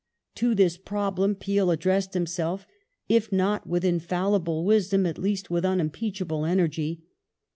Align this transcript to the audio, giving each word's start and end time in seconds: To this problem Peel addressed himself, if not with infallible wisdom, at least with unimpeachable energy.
To 0.33 0.55
this 0.55 0.77
problem 0.77 1.35
Peel 1.35 1.69
addressed 1.69 2.15
himself, 2.15 2.65
if 3.07 3.31
not 3.31 3.67
with 3.67 3.85
infallible 3.85 4.65
wisdom, 4.65 5.05
at 5.05 5.19
least 5.19 5.51
with 5.51 5.63
unimpeachable 5.63 6.43
energy. 6.43 7.03